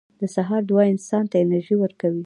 [0.21, 2.19] •د سهار دعا انسان ته انرژي ورکوي.